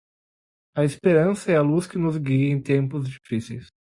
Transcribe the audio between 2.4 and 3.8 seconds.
em tempos difíceis.